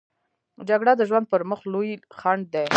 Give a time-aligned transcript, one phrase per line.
[0.69, 2.65] جګړه د ژوند پر مخ لوی خنډ دی